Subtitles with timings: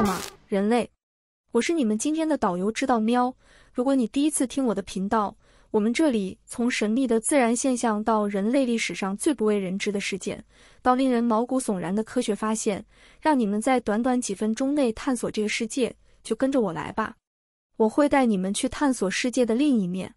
[0.00, 0.88] 好吗，人类？
[1.52, 3.36] 我是你们今天的导游知道喵。
[3.70, 5.36] 如果你第一次听我的频道，
[5.70, 10.42] 我们这里从神秘的自然现象到人类历史上最不为人知的事件，
[10.80, 12.82] 到令人毛骨悚然的科学发现，
[13.20, 17.16] 让你们在短短几分钟内探索这个世界，就跟着我来吧。
[17.76, 20.14] 我会带你们去探索世界的另一面。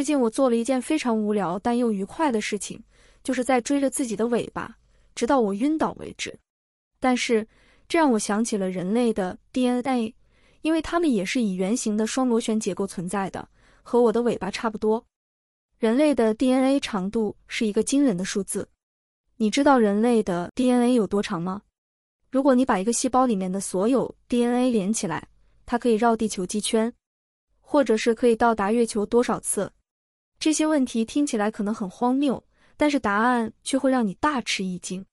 [0.00, 2.82] 最近我做了一件非常无聊但又愉快的事情，
[3.22, 4.78] 就是在追着自己的尾巴，
[5.14, 6.34] 直到我晕倒为止。
[6.98, 7.46] 但是
[7.86, 10.14] 这让我想起了人类的 DNA，
[10.62, 13.46] 因为它们也是以圆形的双螺旋结构存在的，
[13.82, 15.04] 和我的尾巴差不多。
[15.78, 18.66] 人类的 DNA 长度是一个惊人的数字。
[19.36, 21.60] 你知道人类的 DNA 有多长吗？
[22.30, 25.28] 如果你把一个细胞里面的所有 DNA 连起来，
[25.66, 26.90] 它可以绕地球几圈，
[27.60, 29.70] 或者是可以到达月球多少次？
[30.40, 32.42] 这些问题听起来可能很荒谬，
[32.78, 35.04] 但是答案却会让你大吃一惊。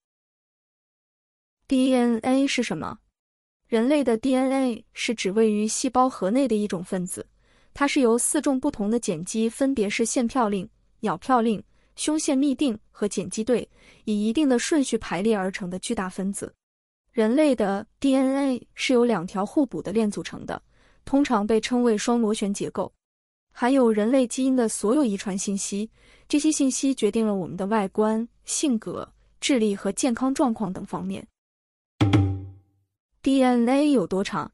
[1.67, 2.97] DNA 是什么？
[3.67, 7.27] 人类的 DNA 是指位于细胞核内的一种分子，
[7.73, 10.65] 它是由四种不同的碱基，分别是线嘌呤、
[11.01, 11.61] 鸟嘌呤、
[11.97, 13.69] 胸腺嘧啶和碱基对，
[14.05, 16.55] 以一定的顺序排列而成的巨大分子。
[17.11, 20.61] 人类的 DNA 是由两条互补的链组成的，
[21.03, 22.89] 通常被称为双螺旋结构。
[23.59, 25.89] 含有人类基因的所有遗传信息，
[26.29, 31.27] 这些信息决定了我们的外观、性格、智力和健康状况等方面。
[33.23, 34.51] DNA 有多长？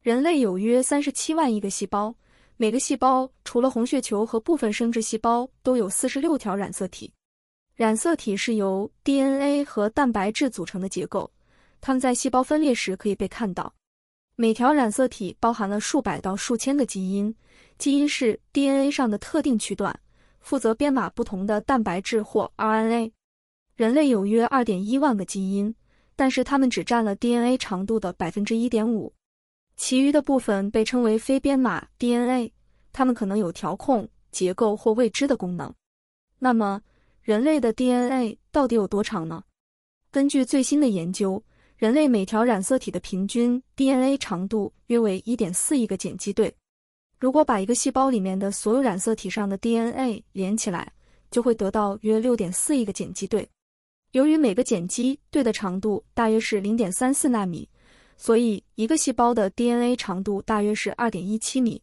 [0.00, 2.12] 人类有约三十七万亿个细胞，
[2.56, 7.12] 每个细胞除了红血球和部分生殖细胞，都有四十六条染色体。
[7.76, 11.30] 染色体是由 DNA 和蛋白质组成的结构，
[11.80, 13.72] 它们在细胞分裂时可以被看到。
[14.42, 17.32] 每条染色体包含了数百到数千个基因。
[17.78, 19.96] 基因是 DNA 上的特定区段，
[20.40, 23.12] 负责编码不同的蛋白质或 RNA。
[23.76, 25.72] 人类有约二点一万个基因，
[26.16, 29.14] 但是它们只占了 DNA 长度的百分之一点五，
[29.76, 32.52] 其余的部分被称为非编码 DNA，
[32.92, 35.72] 它们可能有调控、结构或未知的功能。
[36.40, 36.82] 那么，
[37.22, 39.44] 人类的 DNA 到底有多长呢？
[40.10, 41.40] 根据最新的研究，
[41.82, 46.54] 人类每条染色体的平均 DNA 长度约为一点四亿个碱基对。
[47.18, 50.92] 如果把一个细胞里面的所有染色体上的 DNA 连起来，
[51.28, 53.48] 就会得到约六点四亿个碱基对。
[54.12, 57.68] 由于每个碱基对的长度大约是零点三四纳米，
[58.16, 61.82] 所以一个细胞的 DNA 长度大约是二点一七米。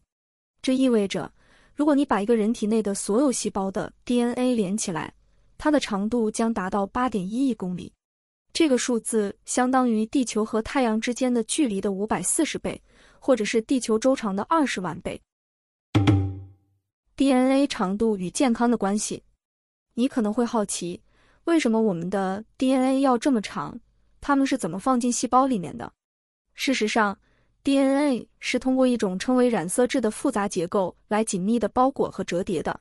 [0.62, 1.30] 这意味着，
[1.74, 5.12] 如果你把一个人体内的所有细胞的 DNA 连起来，
[5.58, 7.92] 它的长度将达到八点一亿公里。
[8.52, 12.80] 这个数字相当于地球和太阳之间的距离的五百四十倍，
[13.18, 15.20] 或者是地球周长的二十万倍。
[17.16, 19.22] DNA 长度与健康的关系，
[19.94, 21.00] 你可能会好奇，
[21.44, 23.78] 为什么我们的 DNA 要这么长？
[24.20, 25.92] 它们是怎么放进细胞里面的？
[26.54, 27.18] 事实上
[27.62, 32.78] ，DNA 是通过一种称为染色质的复杂结构来紧密的包裹和折叠的。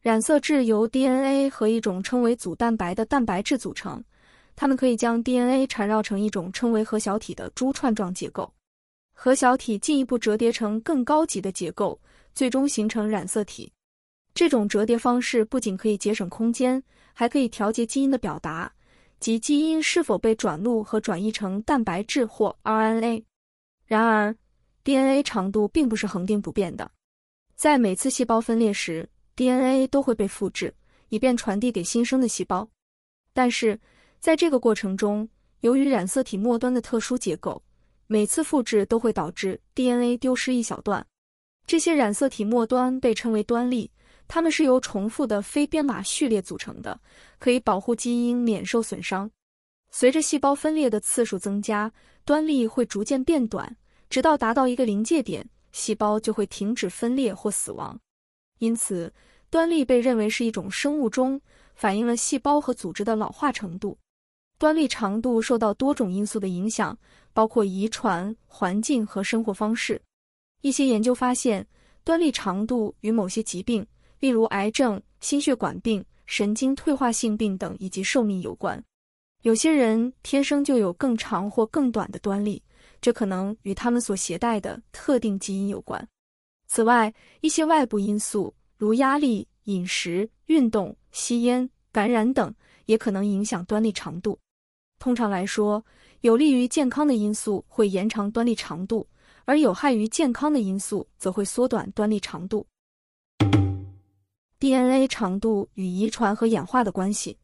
[0.00, 4.02] 染色质由 DNA 和一种称为组蛋白的蛋白质组成，
[4.56, 8.52] 它们可以将 DNA 缠绕成一种称为核小体的珠串状结构。
[9.12, 12.00] 核小体进一步折叠成更高级的结构。
[12.36, 13.72] 最终形成染色体。
[14.34, 16.82] 这种折叠方式不仅可以节省空间，
[17.14, 18.70] 还可以调节基因的表达，
[19.18, 23.24] 即基因是否被转录和转译成蛋白质或 RNA。
[23.86, 24.36] 然而
[24.84, 26.90] ，DNA 长度并不是恒定不变的。
[27.54, 30.74] 在每次细胞分裂时，DNA 都会被复制，
[31.08, 32.68] 以便传递给新生的细胞。
[33.32, 33.80] 但是，
[34.26, 35.28] 在这个过程中，
[35.60, 37.62] 由于染色体末端的特殊结构，
[38.08, 41.06] 每次复制都会导致 DNA 丢失一小段。
[41.64, 43.88] 这些染色体末端被称为端粒，
[44.26, 47.00] 它们是由重复的非编码序列组成的，
[47.38, 49.30] 可以保护基因免受损伤。
[49.92, 51.92] 随着细胞分裂的次数增加，
[52.24, 53.76] 端粒会逐渐变短，
[54.10, 57.96] 直到达到一个临界点，细胞就会停止分裂或死亡。
[58.58, 59.14] 因此，
[59.50, 61.40] 端粒被认为是一种生物钟，
[61.76, 63.96] 反映了细胞和组织的老化程度。
[64.58, 66.98] 端粒长度受到多种因素的影响，
[67.34, 70.00] 包括遗传、环境和生活方式。
[70.62, 71.66] 一些研究发现，
[72.02, 73.86] 端粒长度与某些疾病，
[74.18, 78.82] 例如癌症、心血管病、神经退化性病等，以及寿命有关。
[79.42, 82.62] 有些人天生就有更长或更短的端粒，
[83.02, 86.08] 这可能与他们所携带的特定基因有关。
[86.66, 87.12] 此外，
[87.42, 92.52] 一些外部因素，如压力、饮食、运动、吸烟、感染等，
[92.86, 94.36] 也可能影响端粒长度。
[94.98, 95.84] 通常来说，
[96.22, 99.06] 有利于健康的因素会延长端粒长度，
[99.44, 102.66] 而有害于健康的因素则会缩短端粒长度。
[104.58, 107.36] DNA 长度与遗传和演化的关系，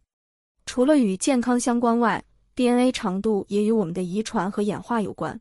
[0.64, 2.24] 除了与健康相关外
[2.56, 5.38] ，DNA 长度也与我们的遗传和演化有关。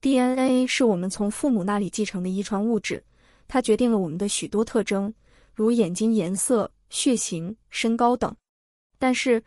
[0.00, 3.04] DNA 是我们从父母那里继承的遗传物质，
[3.48, 5.12] 它决定了我们的许多特征，
[5.52, 8.34] 如眼睛颜色、血型、身高等。
[8.98, 9.42] 但是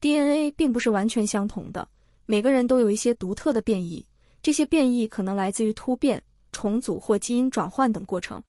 [0.00, 1.88] ，DNA 并不是完全相同的，
[2.26, 4.04] 每个人都有一些独特的变异，
[4.42, 6.22] 这些变异可能来自于突变、
[6.52, 8.42] 重组或基因转换等过程。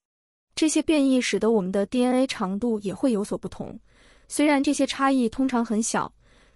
[0.56, 3.80] 这些变异使得我们的 DNA 长度也会有所不同，
[4.28, 6.12] 虽然这些差异通常很小，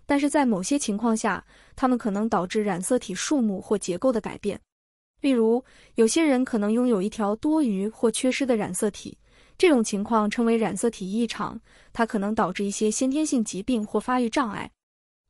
[0.06, 1.44] 但是在某些情况下，
[1.76, 4.60] 它们可能导致染色体数目或结构的改变。
[5.22, 5.64] 例如，
[5.96, 9.18] 有些人可能拥有一条多余或缺失的染色体，
[9.58, 11.58] 这种情况称为染色体异常，
[11.94, 14.70] 它可能导致一些先天性疾病或发育障碍。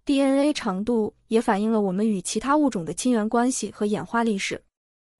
[0.05, 4.61] DNA 长度也反映了我们与其他物种的亲缘关系和演化历史。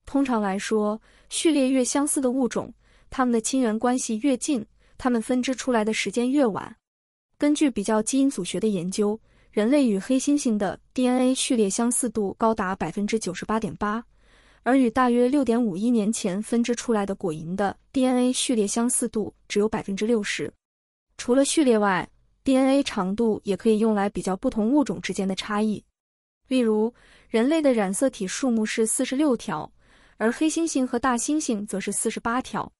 [0.06, 1.00] 通常来说，
[1.30, 2.74] 序列越相似的物种，
[3.10, 4.66] 它们的亲缘关系越近，
[4.98, 6.76] 它们分支出来的时间越晚。
[7.38, 9.18] 根据比较基因组学的研究，
[9.52, 14.04] 人类与黑猩猩的 DNA 序列相似度高达百分之九十八点八，
[14.64, 20.52] 而与大约六点五亿年前分支出来的果蝇的 DNA 序列相似度只有百分之六十。
[21.18, 22.10] 除了序列外
[22.44, 25.84] ，DNA 长度也可以用来比较不同物种之间的差异。
[26.48, 26.94] 例如，
[27.30, 29.72] 人类的染色体数目是四十六条，
[30.18, 32.72] 而黑猩猩和大猩猩则是四十八条。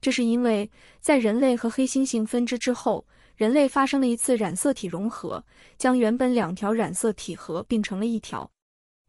[0.00, 0.68] 这是因为，
[1.00, 3.06] 在人类和黑猩猩分支之后，
[3.36, 5.44] 人类发生了一次染色体融合，
[5.78, 8.50] 将原本两条染色体合并成了一条。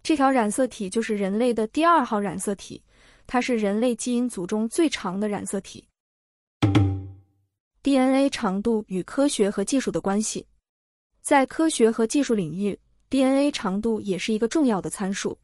[0.03, 2.83] 这条染色体就是人类的第二号染色体，
[3.25, 5.87] 它是人类基因组中最长的染色体。
[7.83, 10.47] DNA 长度与科学和技术的关系，
[11.21, 15.37] 在科学和技术领域，DNA 长度也是一个重要的参数。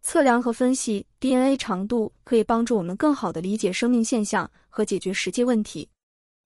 [0.00, 5.88] 测量和分析 DNA 长度可以帮助我们更好地理解生命现象和解决实际问题。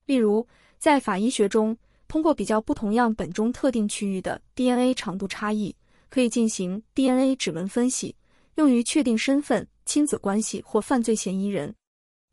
[0.06, 0.46] 例如，
[0.78, 1.76] 在法医学中，
[2.08, 5.76] 通过比较不同样本中特定区域的 DNA 长度差异，
[6.08, 8.16] 可以进行 DNA 指纹分析，
[8.54, 11.74] 用于确定身份、亲子关系或犯罪嫌疑人。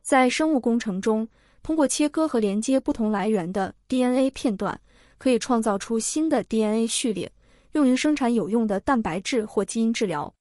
[0.01, 1.27] 在生物工程中，
[1.63, 4.79] 通过切割和连接不同来源的 DNA 片段，
[5.17, 7.31] 可以创造出新的 DNA 序列，
[7.71, 10.31] 用于生产有用的蛋白质或基因治疗。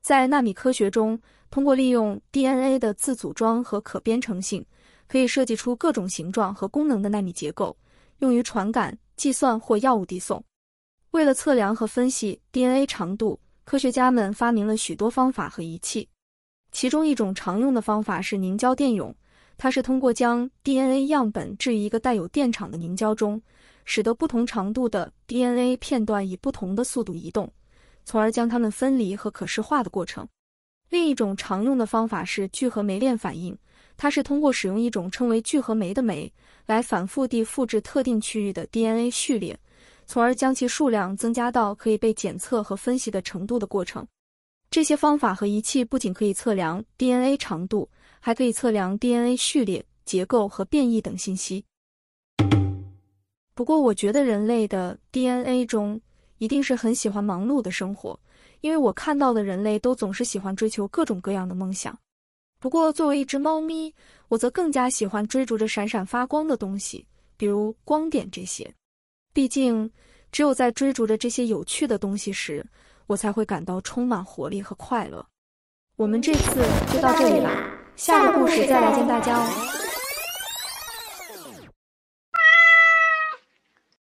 [0.00, 1.20] 在纳米科学中，
[1.50, 4.64] 通过利用 DNA 的自组装和可编程性，
[5.08, 7.76] 可以设计出各种形状和功能的纳米结构，
[8.20, 10.42] 用于传感、计算或药物递送。
[11.10, 16.08] 为了测量和分析 DNA 长度，科学家们发明了许多方法和仪器。
[16.70, 19.12] 其中一种常用的方法是凝胶电泳，
[19.62, 23.38] 它是通过将 DNA 样本置于一个带有电场的凝胶中，
[23.84, 27.52] 使得不同长度的 DNA 片段以不同的速度移动。
[28.06, 30.26] 从而将它们分离和可视化的过程。
[30.88, 33.54] 另一种常用的方法是聚合酶链反应，
[33.98, 36.32] 它是通过使用一种称为聚合酶的酶
[36.64, 39.60] 来反复地复制特定区域的 DNA 序列，
[40.06, 44.06] 从而将其数量增加到可以被检测和分析的程度的过程。
[44.70, 47.86] 这些方法和仪器不仅可以测量 DNA 长度，
[48.20, 51.64] 还可以测量 DNA 序列、结构和变异等信息。
[53.54, 56.00] 不过，我觉得人类的 DNA 中，
[56.38, 58.18] 一定是很喜欢忙碌的生活，
[58.60, 61.98] 因为我看到的人类都总是喜欢追求各种各样的梦想。
[62.58, 63.92] 不过，作为一只猫咪，
[64.28, 67.06] 我则更加喜欢追逐着闪闪发光的东西，
[67.36, 68.72] 比如光点这些。
[69.32, 69.90] 毕竟，
[70.30, 72.64] 只有在追逐着这些有趣的东西时，
[73.06, 75.24] 我才会感到充满活力和快乐。
[75.96, 77.50] 我们这次就到这里了，
[78.00, 79.79] 下个故事再来见大家哦。